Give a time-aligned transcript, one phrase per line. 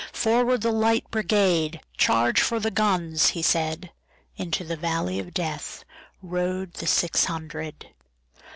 [0.13, 1.79] "Forward, the Light Brigade!
[1.95, 7.85] Charge for the guns!" he said:Into the valley of DeathRode the six hundred.